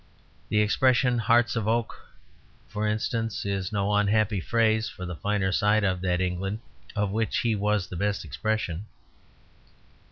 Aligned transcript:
The 0.49 0.59
expression 0.61 1.19
"hearts 1.19 1.55
of 1.55 1.67
oak," 1.67 1.95
for 2.67 2.87
instance, 2.87 3.45
is 3.45 3.71
no 3.71 3.93
unhappy 3.93 4.39
phrase 4.41 4.89
for 4.89 5.05
the 5.05 5.15
finer 5.15 5.51
side 5.51 5.83
of 5.83 6.01
that 6.01 6.19
England 6.19 6.59
of 6.95 7.11
which 7.11 7.37
he 7.41 7.53
was 7.53 7.85
the 7.85 7.95
best 7.95 8.25
expression. 8.25 8.87